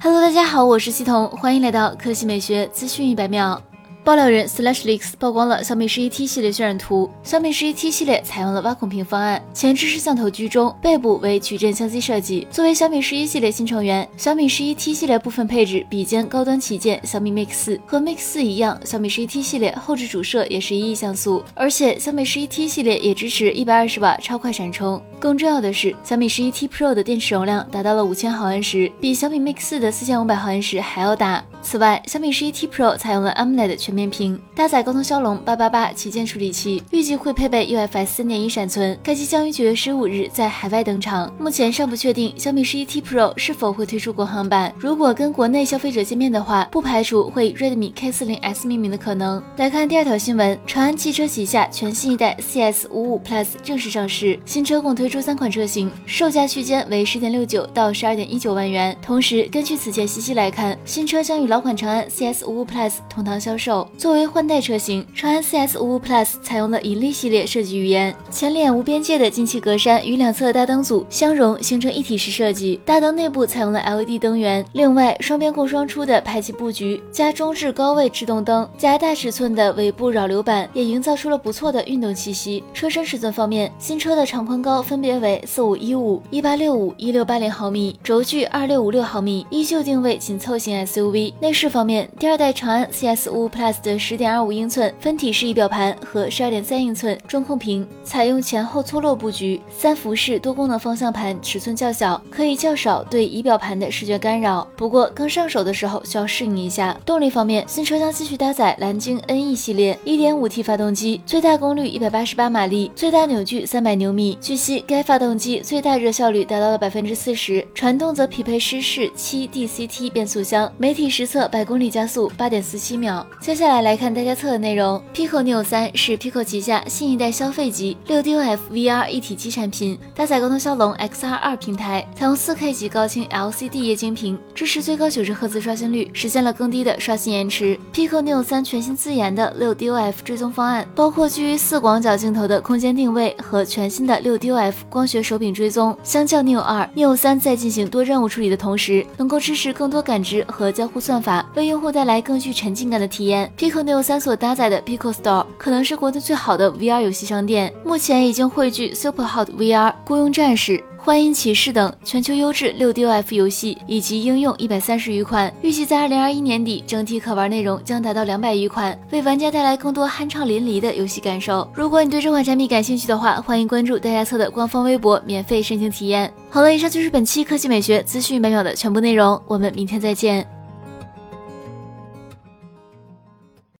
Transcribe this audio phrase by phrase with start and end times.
[0.00, 3.60] Hello，大家好，我是西彤，欢迎来到科技美学资讯一百秒。
[4.06, 7.10] 爆料人 SlashLeaks 曝光了小米十一 T 系列渲染图。
[7.24, 12.46] 小米十一 T 系列采用了挖孔屏方案，前置摄像头居中，背部为矩阵相机设计。
[12.48, 17.80] 作为小米十一系列新成员，小米十一 T 系列部分配置比肩高端旗舰小米 Mix 四。
[17.84, 25.02] 和 Mix 四一样，小米十一 T 系列后置主摄也是一亿像素，而且小米十一 T 系列也支持一百二十瓦超快闪充。
[25.18, 31.44] 更重要的是，小米十一 T Pro 的电池容量达到了五千毫安时，比小米 Mix 四的四千五百毫安时还要大。
[31.68, 38.96] 此外，小米十一 T Pro 采用了 AMOLED 全面屏，搭载高通骁龙八八八旗舰处理器，预计会配备 UFS 三点一闪存。
[39.02, 41.28] 该机将于九月十五日在海外登场。
[41.40, 44.72] 目前尚不确定小米十一 T Pro 是否会推出国行版。
[44.78, 49.42] 如果跟国内消费者见面的话，不排除会以 Redmi K 四零 S 命名的可能。
[49.56, 58.96] 来看第二条新闻：长安汽车旗下全新一代 CS 五五 Plus 正式上市，新车共推出三款车型，售价区间为十点六九到十二点一九万元。
[59.02, 63.88] 同时，根据此前信息来看，新车将与老老款长安 CS 五五 Plus 同堂销售。
[63.96, 72.78] 作为换代车型，长安 CS 五五 Plus 采用了引力系列设计语言，前脸无边界的进气格栅与两侧大灯组相融，形成一体式设计。
[72.84, 82.62] 大灯内部采用了 LED 灯源，另外双边共双出的排气布局加中置高位制动灯加大尺寸的尾部扰流板，也营造出了不错的运动气息。
[82.74, 91.32] 车身尺寸方面，新车的长宽高分别为四五一五、一八六五、一六八零毫米，轴距二六五六毫米，依旧定位紧凑型 SUV。
[91.46, 104.66] 内饰方面，第二代长安 CS 五 Plus 的十点二五英寸分体式仪表盘和十二点三英寸中控屏，采用前后错落布局，三辐式多功能方向盘尺寸较小，可以较少对仪表盘的视觉干扰。
[104.74, 106.98] 不过刚上手的时候需要适应一下。
[107.06, 114.36] 动力方面，新车将继续搭载蓝鲸 NE 系列一点五 T 发动机，最大功率一百八十八马力，最大扭矩三百牛米。
[114.40, 123.26] 据悉，该发动机最大热效率达到了百分之四十，传动则匹配湿式七 DCT 变速箱，媒体实测百公里加速八点四七秒。
[123.40, 137.76] 接下来来看大家测的内容，Pico Neo 三是 Pico 旗下新一代消费级六 DOF VR 一体机产品，搭载高通骁龙 XR 二平台，采用四 K 级高清 LCD 液晶屏，支持最高九十赫兹刷新率，实现了更低的刷新延迟。
[137.92, 145.96] Pico Neo 三全新自研的六 DOF 追踪方案，包括基于四广角镜头的空间定位和全新的六 DOF 光学手柄追踪。
[146.02, 153.50] 相较 Neo 二，Neo 三在进行多任务处理的同时，能够支持更多感知和交互算法，为用户带来更具沉浸感的体验。
[153.58, 160.82] Pico Neo 三所搭载的 Pico Store 可能是国内最好的 VR 游戏商店，目前已经汇聚 Super Hot VR、雇佣战士。
[160.98, 171.70] 幻影骑士等全球优质六 DOF 游戏以及应用一百三十余款，预计在二零二一年底，整体可玩内容将达到两百余款，为玩家带来更多酣畅淋漓的游戏感受。
[171.72, 176.28] 如果你对这款产品感兴趣的话，欢迎关注大家测的官方微博，免费申请体验。
[176.50, 180.55] 好了，以上就是本期科技美学资讯一百秒的全部内容，我们明天再见。